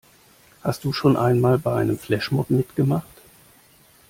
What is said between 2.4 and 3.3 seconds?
mitgemacht?